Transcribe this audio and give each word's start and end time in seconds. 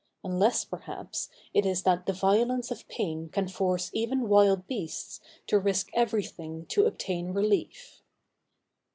Unless, 0.23 0.65
perhaps, 0.65 1.29
it 1.53 1.63
is 1.63 1.83
that 1.83 2.07
the 2.07 2.13
violence 2.13 2.71
of 2.71 2.87
pain 2.87 3.29
can 3.29 3.47
force 3.47 3.91
even 3.93 4.27
wild 4.27 4.65
beasts 4.65 5.19
to 5.45 5.59
risk 5.59 5.91
everything 5.93 6.65
to 6.69 6.87
obtain 6.87 7.33
relief. 7.33 8.01